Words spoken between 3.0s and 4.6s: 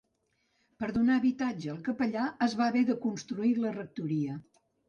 construir la rectoria.